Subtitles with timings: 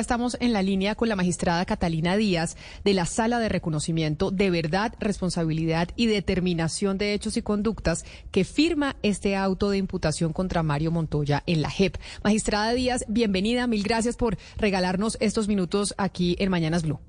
[0.00, 4.50] Estamos en la línea con la magistrada Catalina Díaz de la Sala de Reconocimiento de
[4.50, 10.62] Verdad, Responsabilidad y Determinación de Hechos y Conductas que firma este auto de imputación contra
[10.62, 11.96] Mario Montoya en la JEP.
[12.22, 13.66] Magistrada Díaz, bienvenida.
[13.66, 17.00] Mil gracias por regalarnos estos minutos aquí en Mañanas Blue.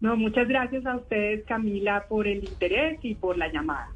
[0.00, 3.88] No, muchas gracias a ustedes, Camila, por el interés y por la llamada.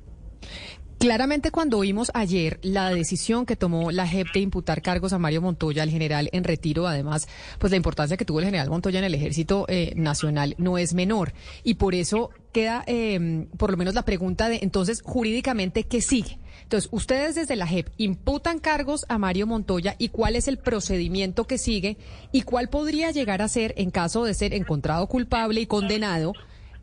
[1.03, 5.43] Claramente cuando oímos ayer la decisión que tomó la JEP de imputar cargos a Mario
[5.43, 7.27] Montoya, el general en retiro, además,
[7.59, 10.95] pues la importancia que tuvo el general Montoya en el ejército eh, nacional no es
[10.95, 11.33] menor.
[11.65, 16.39] Y por eso queda em, por lo menos la pregunta de entonces jurídicamente qué sigue.
[16.63, 21.49] Entonces, ustedes desde la JEP imputan cargos a Mario Montoya y cuál es el procedimiento
[21.49, 21.97] que sigue
[22.31, 26.33] y cuál podría llegar a ser en caso de ser encontrado culpable y condenado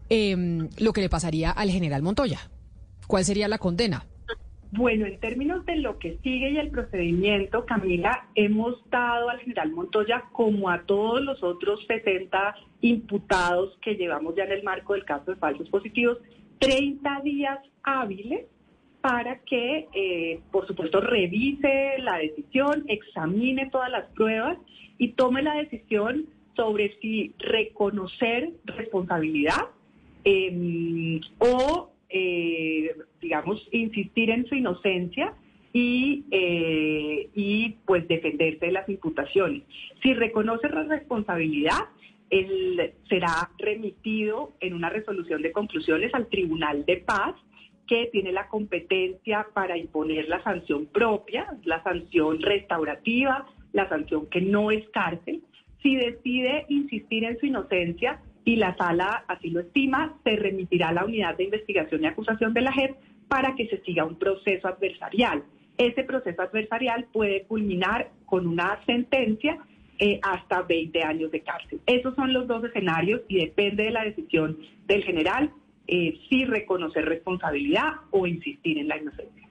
[0.10, 2.50] em, lo que le pasaría al general Montoya.
[3.10, 4.06] ¿Cuál sería la condena?
[4.72, 9.72] Bueno, en términos de lo que sigue y el procedimiento, Camila, hemos dado al general
[9.72, 15.06] Montoya, como a todos los otros 60 imputados que llevamos ya en el marco del
[15.06, 16.20] caso de falsos positivos,
[16.60, 18.46] 30 días hábiles
[19.02, 24.60] para que, eh, por supuesto, revise la decisión, examine todas las pruebas
[25.00, 29.70] y tome la decisión sobre si reconocer responsabilidad
[30.26, 35.34] em, o eh, digamos, insistir en su inocencia
[35.74, 39.64] y, eh, y pues defenderse de las imputaciones.
[40.02, 41.90] Si reconoce la responsabilidad,
[42.30, 47.36] él será remitido en una resolución de conclusiones al Tribunal de Paz
[47.88, 54.42] que tiene la competencia para imponer la sanción propia, la sanción restaurativa, la sanción que
[54.42, 55.42] no es cárcel.
[55.82, 60.94] Si decide insistir en su inocencia, y la sala así lo estima, se remitirá a
[60.94, 62.96] la unidad de investigación y acusación de la JEP
[63.28, 65.44] para que se siga un proceso adversarial.
[65.78, 69.60] Ese proceso adversarial puede culminar con una sentencia
[70.00, 71.80] eh, hasta 20 años de cárcel.
[71.86, 74.58] Esos son los dos escenarios y depende de la decisión
[74.88, 75.52] del general
[75.86, 79.48] eh, si reconocer responsabilidad o insistir en la inocencia.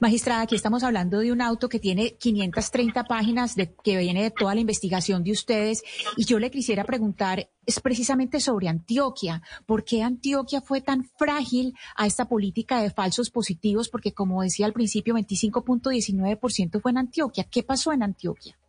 [0.00, 4.30] Magistrada, aquí estamos hablando de un auto que tiene 530 páginas de, que viene de
[4.30, 5.82] toda la investigación de ustedes
[6.16, 9.42] y yo le quisiera preguntar es precisamente sobre Antioquia.
[9.66, 13.88] ¿Por qué Antioquia fue tan frágil a esta política de falsos positivos?
[13.88, 17.44] Porque como decía al principio, 25.19% fue en Antioquia.
[17.44, 18.59] ¿Qué pasó en Antioquia?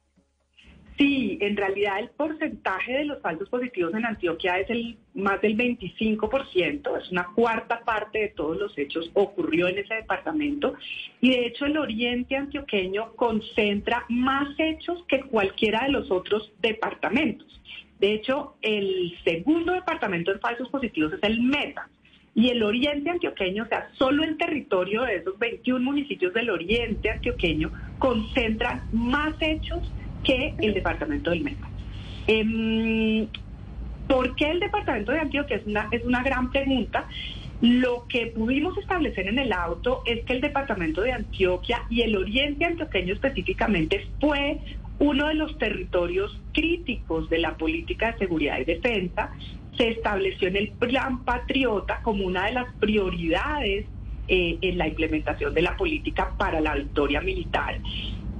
[1.01, 5.57] Sí, en realidad el porcentaje de los falsos positivos en Antioquia es el más del
[5.57, 10.75] 25%, es una cuarta parte de todos los hechos ocurrió en ese departamento
[11.19, 17.47] y de hecho el oriente antioqueño concentra más hechos que cualquiera de los otros departamentos.
[17.99, 21.89] De hecho, el segundo departamento en falsos positivos es el Meta.
[22.33, 27.09] Y el oriente antioqueño, o sea, solo el territorio de esos 21 municipios del oriente
[27.09, 29.91] antioqueño concentran más hechos
[30.23, 31.67] que el departamento del Meta.
[32.27, 33.27] Eh,
[34.07, 35.57] ¿Por qué el departamento de Antioquia?
[35.57, 37.07] Es una, es una gran pregunta.
[37.61, 42.17] Lo que pudimos establecer en el auto es que el departamento de Antioquia y el
[42.17, 44.59] oriente antioqueño específicamente fue
[44.99, 49.31] uno de los territorios críticos de la política de seguridad y defensa.
[49.77, 53.85] Se estableció en el Plan Patriota como una de las prioridades
[54.27, 57.79] eh, en la implementación de la política para la victoria militar.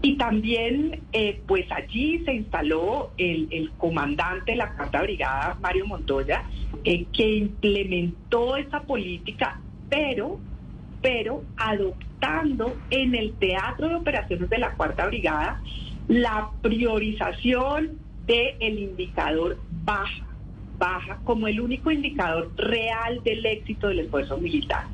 [0.01, 6.43] Y también, eh, pues allí se instaló el, comandante de la Cuarta Brigada, Mario Montoya,
[6.83, 9.59] eh, que implementó esa política,
[9.89, 10.39] pero,
[11.01, 15.61] pero adoptando en el teatro de operaciones de la Cuarta Brigada
[16.07, 20.25] la priorización del indicador baja
[20.81, 24.87] baja como el único indicador real del éxito del esfuerzo militar.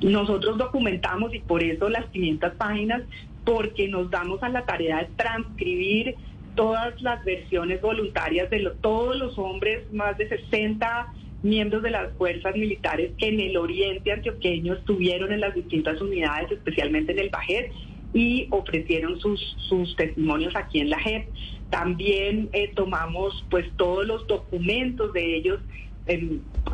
[0.00, 3.02] Nosotros documentamos y por eso las 500 páginas
[3.44, 6.14] porque nos damos a la tarea de transcribir
[6.54, 12.54] todas las versiones voluntarias de todos los hombres, más de 60 miembros de las fuerzas
[12.54, 17.72] militares que en el oriente antioqueño estuvieron en las distintas unidades, especialmente en el Bajet,
[18.14, 21.28] y ofrecieron sus, sus testimonios aquí en la JEP.
[21.70, 25.60] También eh, tomamos pues todos los documentos de ellos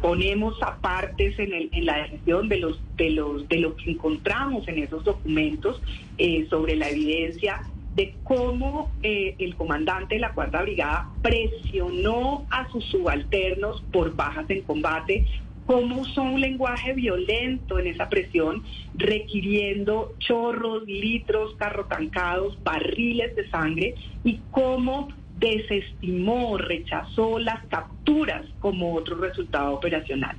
[0.01, 4.67] ponemos apartes en, el, en la decisión de los de los de lo que encontramos
[4.69, 5.81] en esos documentos
[6.17, 7.61] eh, sobre la evidencia
[7.95, 14.49] de cómo eh, el comandante de la cuarta brigada presionó a sus subalternos por bajas
[14.51, 15.27] en combate
[15.69, 18.63] cómo usó un lenguaje violento en esa presión,
[18.95, 29.17] requiriendo chorros, litros, carrotancados, barriles de sangre, y cómo desestimó, rechazó las capturas como otro
[29.17, 30.37] resultado operacional.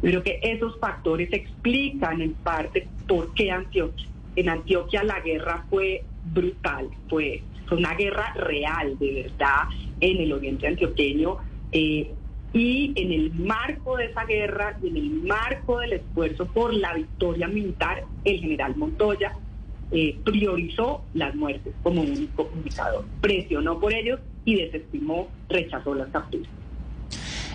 [0.00, 4.08] Creo que esos factores explican en parte por qué Antioquia.
[4.34, 9.68] En Antioquia la guerra fue brutal, fue, fue una guerra real, de verdad,
[10.00, 11.36] en el oriente antioqueño.
[11.70, 12.10] Eh,
[12.54, 16.92] y en el marco de esa guerra y en el marco del esfuerzo por la
[16.94, 19.34] victoria militar, el general Montoya
[19.90, 26.48] eh, priorizó las muertes como único indicador, presionó por ellos y desestimó, rechazó las capturas.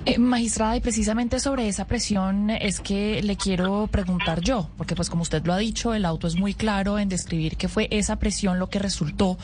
[0.10, 5.10] Eh, magistrada, y precisamente sobre esa presión es que le quiero preguntar yo, porque pues
[5.10, 8.16] como usted lo ha dicho, el auto es muy claro en describir que fue esa
[8.16, 9.38] presión lo que resultó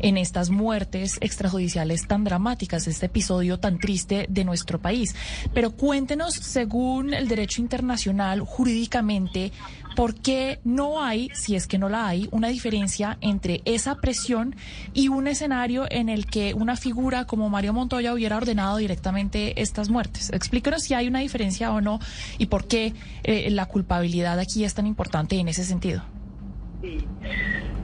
[0.00, 5.14] en estas muertes extrajudiciales tan dramáticas, este episodio tan triste de nuestro país.
[5.52, 9.52] Pero cuéntenos, según el derecho internacional, jurídicamente,
[9.96, 14.54] ¿por qué no hay, si es que no la hay, una diferencia entre esa presión
[14.92, 19.88] y un escenario en el que una figura como Mario Montoya hubiera ordenado directamente estas
[19.88, 20.30] muertes?
[20.32, 21.98] Explíquenos si hay una diferencia o no
[22.38, 22.92] y por qué
[23.24, 26.02] eh, la culpabilidad aquí es tan importante en ese sentido.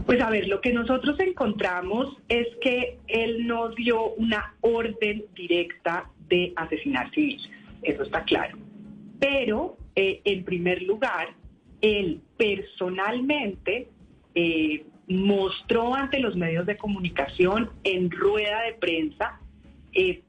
[0.04, 6.10] Pues a ver, lo que nosotros encontramos es que él no dio una orden directa
[6.28, 7.48] de asesinar civiles,
[7.82, 8.58] eso está claro.
[9.18, 11.28] Pero, eh, en primer lugar,
[11.82, 13.88] él personalmente
[14.34, 19.40] eh, mostró ante los medios de comunicación en rueda de prensa
[19.92, 20.22] eh,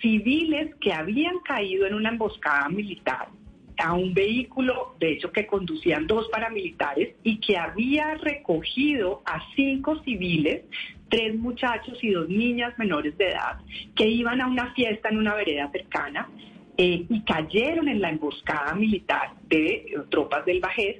[0.00, 3.28] civiles que habían caído en una emboscada militar
[3.76, 10.00] a un vehículo, de hecho, que conducían dos paramilitares y que había recogido a cinco
[10.04, 10.62] civiles,
[11.08, 13.58] tres muchachos y dos niñas menores de edad,
[13.96, 16.28] que iban a una fiesta en una vereda cercana
[16.76, 20.96] eh, y cayeron en la emboscada militar de eh, tropas del Bajés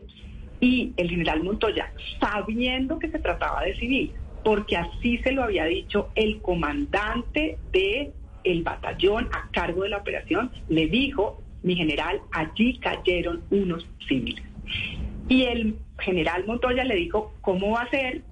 [0.61, 4.13] y el general Montoya, sabiendo que se trataba de civil,
[4.45, 8.13] porque así se lo había dicho el comandante de
[8.45, 14.45] el batallón a cargo de la operación, le dijo, mi general, allí cayeron unos civiles.
[15.29, 18.23] Y el general Montoya le dijo, ¿cómo va a ser?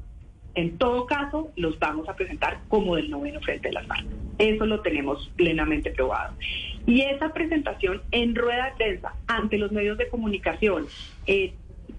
[0.54, 4.04] En todo caso, los vamos a presentar como del noveno frente de las FARC.
[4.38, 6.34] Eso lo tenemos plenamente probado.
[6.86, 10.86] Y esa presentación en rueda de prensa ante los medios de comunicación,
[11.26, 11.54] eh,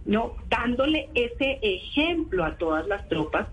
[0.06, 3.47] no dándole ese ejemplo a todas las tropas,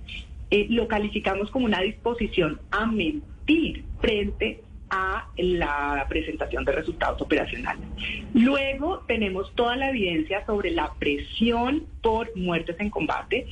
[0.50, 7.86] eh, lo calificamos como una disposición a mentir frente a la presentación de resultados operacionales.
[8.34, 13.46] Luego tenemos toda la evidencia sobre la presión por muertes en combate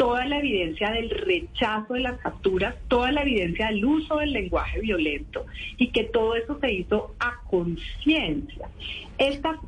[0.00, 4.80] toda la evidencia del rechazo de las capturas, toda la evidencia del uso del lenguaje
[4.80, 5.44] violento
[5.76, 8.66] y que todo eso se hizo a conciencia.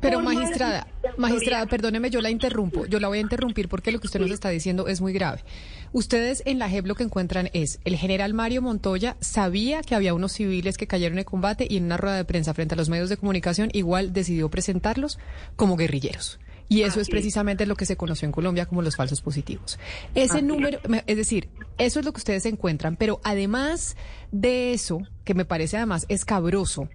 [0.01, 0.87] Pero magistrada,
[1.17, 4.31] magistrada, perdóneme, yo la interrumpo, yo la voy a interrumpir porque lo que usted nos
[4.31, 5.43] está diciendo es muy grave.
[5.91, 10.15] Ustedes en la JEP lo que encuentran es, el general Mario Montoya sabía que había
[10.15, 12.89] unos civiles que cayeron en combate y en una rueda de prensa frente a los
[12.89, 15.19] medios de comunicación igual decidió presentarlos
[15.55, 16.39] como guerrilleros.
[16.73, 19.77] Y eso es precisamente lo que se conoció en Colombia como los falsos positivos.
[20.15, 23.95] Ese número, es decir, eso es lo que ustedes encuentran, pero además
[24.31, 26.89] de eso, que me parece además escabroso,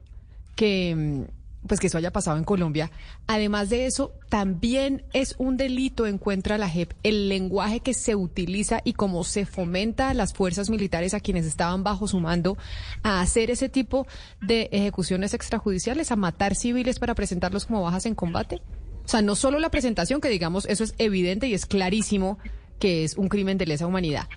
[0.57, 2.91] que mm, pues que eso haya pasado en Colombia.
[3.27, 8.81] Además de eso, también es un delito, encuentra la JEP, el lenguaje que se utiliza
[8.85, 12.57] y cómo se fomenta a las fuerzas militares a quienes estaban bajo su mando
[13.03, 14.07] a hacer ese tipo
[14.41, 18.61] de ejecuciones extrajudiciales, a matar civiles para presentarlos como bajas en combate.
[19.09, 22.39] O sea, no solo la presentación, que digamos, eso es evidente y es clarísimo
[22.79, 24.29] que es un crimen de lesa humanidad,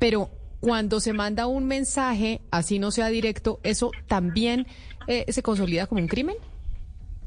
[0.00, 4.66] pero cuando se manda un mensaje, así no sea directo, ¿eso también
[5.06, 6.34] eh, se consolida como un crimen?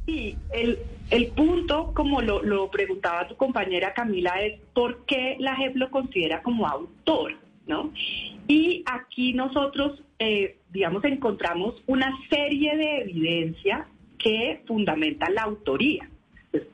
[0.07, 0.77] Sí, el,
[1.09, 5.91] el punto, como lo, lo, preguntaba tu compañera Camila, es por qué la JEP lo
[5.91, 7.31] considera como autor,
[7.65, 7.93] ¿no?
[8.49, 13.87] Y aquí nosotros, eh, digamos, encontramos una serie de evidencia
[14.17, 16.09] que fundamenta la autoría.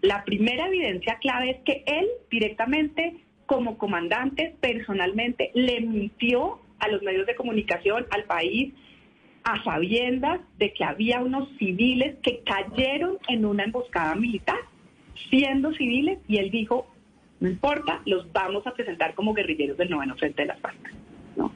[0.02, 7.02] La primera evidencia clave es que él directamente, como comandante, personalmente, le mintió a los
[7.02, 8.74] medios de comunicación, al país,
[9.44, 14.58] a sabiendas de que había unos civiles que cayeron en una emboscada militar,
[15.30, 16.88] siendo civiles, y él dijo,
[17.40, 20.58] no importa, los vamos a presentar como guerrilleros del noveno frente de las.
[21.36, 21.52] ¿no?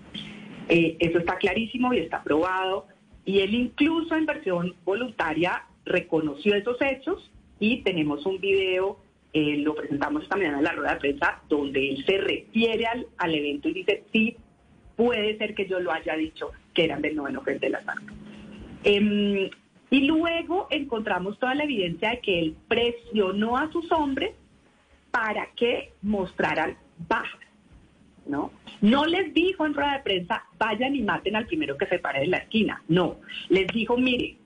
[0.67, 2.85] Eh, eso está clarísimo y está probado,
[3.25, 8.97] y él incluso en versión voluntaria reconoció esos hechos y tenemos un video,
[9.33, 13.07] eh, lo presentamos esta mañana en la rueda de prensa, donde él se refiere al,
[13.17, 14.35] al evento y dice, sí,
[14.95, 18.13] puede ser que yo lo haya dicho, que eran del noveno frente de la FARC.
[18.83, 19.49] Em,
[19.91, 24.31] y luego encontramos toda la evidencia de que él presionó a sus hombres
[25.11, 27.39] para que mostraran bajas,
[28.25, 28.51] ¿no?
[28.81, 32.21] No les dijo en rueda de prensa, vayan y maten al primero que se pare
[32.21, 33.17] de la esquina, no.
[33.49, 34.37] Les dijo, mire,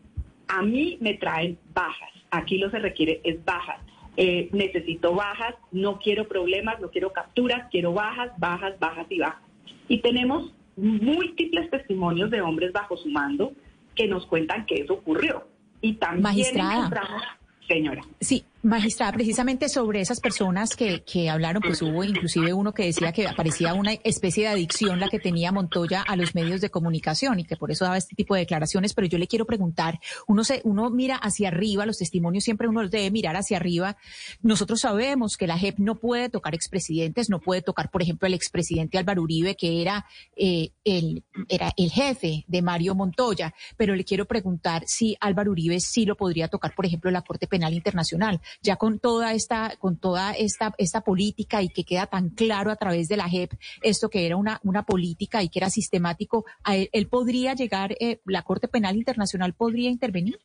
[0.47, 3.79] a mí me traen bajas Aquí lo que se requiere es bajas.
[4.17, 9.41] Eh, necesito bajas, no quiero problemas, no quiero capturas, quiero bajas, bajas, bajas y bajas.
[9.87, 13.53] Y tenemos múltiples testimonios de hombres bajo su mando
[13.93, 15.47] que nos cuentan que eso ocurrió.
[15.79, 16.73] Y también Magistrada.
[16.73, 17.21] encontramos,
[17.67, 18.01] señora.
[18.19, 23.11] Sí, magistrada, precisamente sobre esas personas que, que hablaron, pues hubo inclusive uno que decía
[23.11, 27.41] que parecía una especie de adicción la que tenía Montoya a los medios de comunicación
[27.41, 30.45] y que por eso daba este tipo de declaraciones, pero yo le quiero preguntar, uno
[30.45, 33.97] se, uno mira hacia arriba, los testimonios siempre uno los debe mirar hacia arriba.
[34.41, 38.33] Nosotros sabemos que la JEP no puede tocar expresidentes, no puede tocar, por ejemplo, el
[38.33, 40.05] expresidente Álvaro Uribe, que era,
[40.37, 45.81] eh, el, era el jefe de Mario Montoya, pero le quiero preguntar si Álvaro Uribe
[45.81, 49.97] sí lo podría tocar, por ejemplo, la Corte Penal Internacional ya con toda esta, con
[49.97, 54.09] toda esta, esta política y que queda tan claro a través de la JEP esto
[54.09, 58.43] que era una, una política y que era sistemático, a él, podría llegar, eh, la
[58.43, 60.39] Corte Penal Internacional podría intervenir.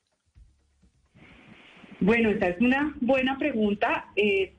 [2.00, 4.06] Bueno, esa es una buena pregunta.
[4.14, 4.52] Eh,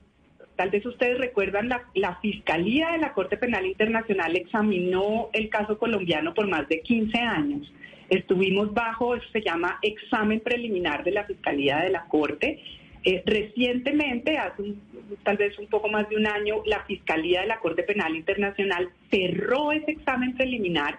[0.56, 5.78] tal vez ustedes recuerdan, la, la, Fiscalía de la Corte Penal Internacional examinó el caso
[5.78, 7.72] colombiano por más de 15 años.
[8.10, 12.60] Estuvimos bajo, eso se llama examen preliminar de la Fiscalía de la Corte.
[13.04, 14.80] Eh, recientemente, hace un,
[15.22, 18.90] tal vez un poco más de un año, la Fiscalía de la Corte Penal Internacional
[19.10, 20.98] cerró ese examen preliminar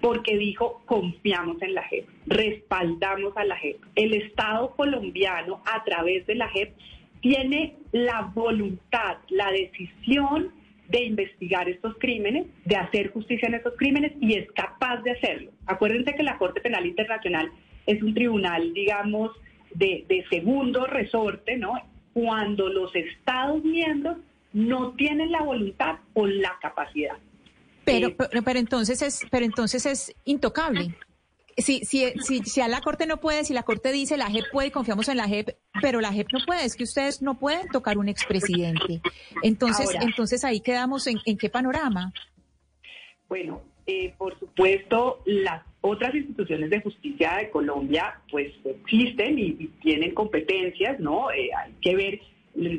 [0.00, 3.76] porque dijo confiamos en la JEP, respaldamos a la JEP.
[3.94, 6.74] El Estado colombiano a través de la JEP
[7.20, 10.52] tiene la voluntad, la decisión
[10.88, 15.52] de investigar estos crímenes, de hacer justicia en estos crímenes y es capaz de hacerlo.
[15.66, 17.50] Acuérdense que la Corte Penal Internacional
[17.86, 19.30] es un tribunal, digamos,
[19.74, 21.74] de, de segundo resorte, ¿no?
[22.12, 24.18] Cuando los Estados miembros
[24.52, 27.16] no tienen la voluntad o la capacidad.
[27.84, 30.94] Pero, eh, pero, pero, entonces es, pero entonces es intocable.
[31.56, 34.44] Si, si, si, si a la Corte no puede, si la Corte dice la JEP
[34.50, 35.50] puede, confiamos en la JEP,
[35.82, 39.02] pero la JEP no puede, es que ustedes no pueden tocar un expresidente.
[39.42, 42.12] Entonces, Ahora, entonces ahí quedamos en, en qué panorama.
[43.28, 50.14] Bueno, eh, por supuesto, las otras instituciones de justicia de Colombia pues existen y, tienen
[50.14, 51.30] competencias, ¿no?
[51.30, 52.20] Eh, hay que ver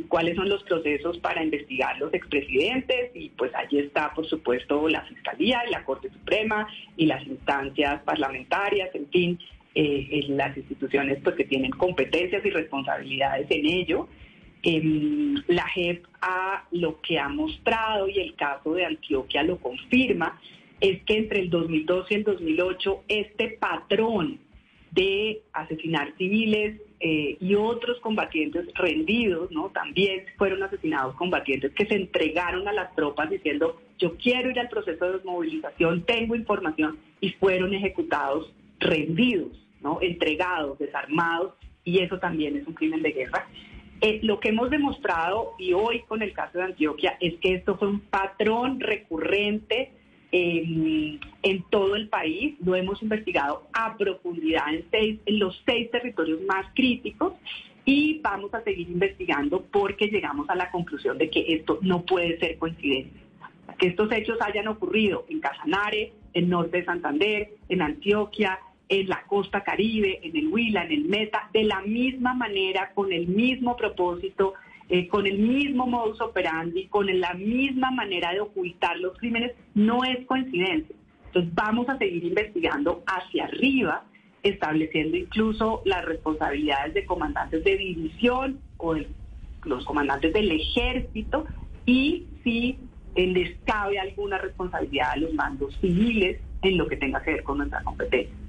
[0.07, 5.01] cuáles son los procesos para investigar los expresidentes y pues allí está por supuesto la
[5.01, 9.39] Fiscalía y la Corte Suprema y las instancias parlamentarias, en fin,
[9.75, 14.07] eh, las instituciones pues que tienen competencias y responsabilidades en ello.
[14.61, 20.39] Eh, la JEP ha, lo que ha mostrado y el caso de Antioquia lo confirma,
[20.83, 24.37] es que entre el 2012 y el 2008 este patrón
[24.91, 29.69] de asesinar civiles eh, y otros combatientes rendidos, ¿no?
[29.69, 34.67] También fueron asesinados combatientes que se entregaron a las tropas diciendo yo quiero ir al
[34.67, 39.99] proceso de desmovilización, tengo información y fueron ejecutados rendidos, ¿no?
[40.01, 41.53] Entregados, desarmados
[41.85, 43.47] y eso también es un crimen de guerra.
[44.01, 47.77] Eh, lo que hemos demostrado y hoy con el caso de Antioquia es que esto
[47.77, 50.02] fue un patrón recurrente
[50.35, 52.55] eh, en todo el país.
[52.65, 57.33] Lo hemos investigado a profundidad en, seis, en los seis territorios más críticos
[57.85, 62.39] y vamos a seguir investigando porque llegamos a la conclusión de que esto no puede
[62.39, 63.21] ser coincidencia.
[63.77, 68.59] Que estos hechos hayan ocurrido en Casanare, en norte de Santander, en Antioquia,
[68.89, 73.13] en la costa caribe, en el Huila, en el Meta, de la misma manera, con
[73.13, 74.55] el mismo propósito,
[74.95, 80.03] eh, con el mismo modus operandi, con la misma manera de ocultar los crímenes, no
[80.03, 80.95] es coincidencia.
[81.25, 84.03] Entonces vamos a seguir investigando hacia arriba,
[84.43, 89.07] estableciendo incluso las responsabilidades de comandantes de división o de
[89.63, 91.47] los comandantes del ejército
[91.87, 92.77] y si
[93.15, 97.57] les cabe alguna responsabilidad a los mandos civiles en lo que tenga que ver con
[97.57, 98.42] nuestra competencia.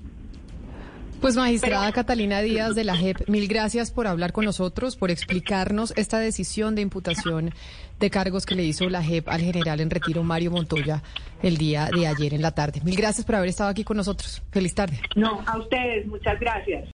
[1.25, 5.11] Pues magistrada Pero, Catalina Díaz de la JEP, mil gracias por hablar con nosotros, por
[5.11, 7.54] explicarnos esta decisión de imputación
[7.99, 11.02] de cargos que le hizo la JEP al general en retiro Mario Montoya
[11.43, 12.83] el día de ayer en la tarde.
[12.85, 14.43] Mil gracias por haber estado aquí con nosotros.
[14.50, 15.00] Feliz tarde.
[15.16, 16.83] No, a ustedes, muchas gracias.